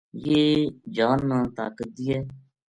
[0.25, 0.43] یہ
[0.95, 2.17] جان نا طاقت دیئے